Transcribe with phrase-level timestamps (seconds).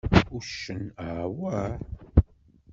[0.37, 1.71] Uccen: Awah!